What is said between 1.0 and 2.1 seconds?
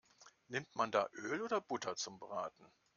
Öl oder Butter